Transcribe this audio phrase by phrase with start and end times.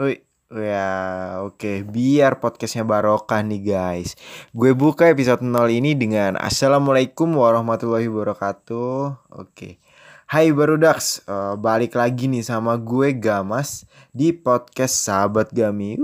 [0.00, 0.88] Wih, ya
[1.44, 1.84] oke.
[1.84, 4.16] Biar podcastnya barokah nih guys.
[4.56, 9.28] Gue buka episode 0 ini dengan Assalamualaikum warahmatullahi wabarakatuh.
[9.36, 9.76] Oke.
[10.24, 13.84] Hai Barudax, uh, balik lagi nih sama gue Gamas
[14.16, 16.00] di podcast Sahabat Gami.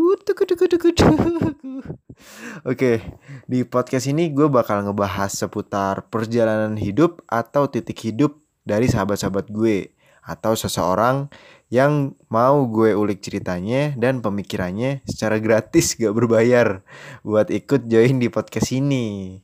[2.68, 3.00] Oke,
[3.48, 9.96] di podcast ini gue bakal ngebahas seputar perjalanan hidup atau titik hidup dari sahabat-sahabat gue
[10.26, 11.30] atau seseorang
[11.66, 16.86] yang mau gue ulik ceritanya dan pemikirannya secara gratis gak berbayar
[17.26, 19.40] buat ikut join di podcast ini.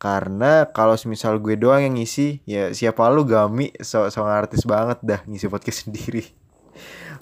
[0.00, 4.96] Karena kalau misal gue doang yang ngisi, ya siapa lu Gami so, so artis banget
[5.04, 6.24] dah ngisi podcast sendiri.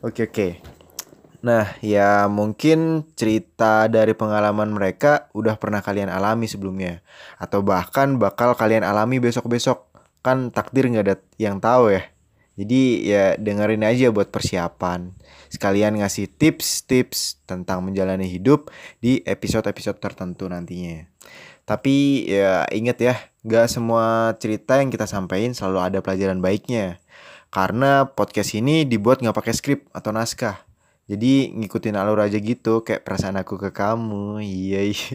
[0.06, 0.62] Oke oke.
[1.42, 7.02] Nah ya mungkin cerita dari pengalaman mereka udah pernah kalian alami sebelumnya.
[7.42, 9.91] Atau bahkan bakal kalian alami besok-besok.
[10.22, 12.06] Kan takdir gak ada yang tahu ya.
[12.58, 15.14] Jadi ya dengerin aja buat persiapan.
[15.46, 21.06] Sekalian ngasih tips-tips tentang menjalani hidup di episode-episode tertentu nantinya.
[21.62, 23.14] Tapi ya inget ya,
[23.46, 26.98] gak semua cerita yang kita sampaikan selalu ada pelajaran baiknya.
[27.55, 30.66] Karena podcast ini dibuat gak pakai skrip atau naskah.
[31.08, 34.42] Jadi ngikutin alur aja gitu kayak perasaan aku ke kamu.
[34.44, 35.08] Iya iya.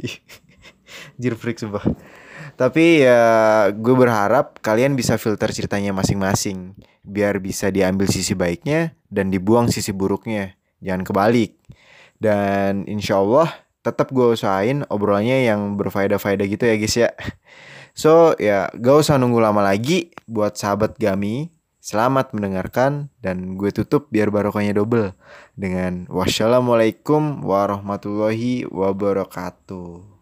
[1.20, 1.84] Jir freak sumpah.
[2.54, 3.22] Tapi ya
[3.74, 9.90] gue berharap kalian bisa filter ceritanya masing-masing biar bisa diambil sisi baiknya dan dibuang sisi
[9.90, 10.54] buruknya.
[10.84, 11.58] Jangan kebalik.
[12.22, 13.52] Dan insya Allah
[13.84, 17.10] tetap gue usahain obrolannya yang berfaedah-faedah gitu ya guys ya.
[17.94, 21.52] So ya gak usah nunggu lama lagi buat sahabat Gami.
[21.84, 25.20] Selamat mendengarkan dan gue tutup biar barokahnya double
[25.60, 30.13] dengan wassalamualaikum warahmatullahi wabarakatuh.